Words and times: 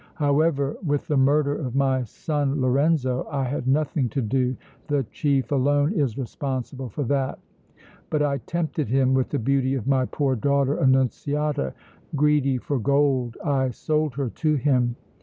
However, 0.15 0.77
with 0.83 1.07
the 1.07 1.15
murder 1.15 1.53
of 1.53 1.75
my 1.75 2.01
son 2.05 2.59
Lorenzo 2.59 3.23
I 3.29 3.43
had 3.43 3.67
nothing 3.67 4.09
to 4.09 4.21
do 4.23 4.57
the 4.87 5.03
chief 5.11 5.51
alone 5.51 5.93
is 5.93 6.17
responsible 6.17 6.89
for 6.89 7.03
that! 7.03 7.37
But 8.09 8.23
I 8.23 8.39
tempted 8.39 8.87
him 8.87 9.13
with 9.13 9.29
the 9.29 9.37
beauty 9.37 9.75
of 9.75 9.85
my 9.85 10.05
poor 10.05 10.35
daughter 10.35 10.79
Annunziata! 10.79 11.75
Greedy 12.15 12.57
for 12.57 12.79
gold 12.79 13.37
I 13.45 13.69
sold 13.69 14.15
her 14.15 14.31
to 14.31 14.55
him! 14.55 14.95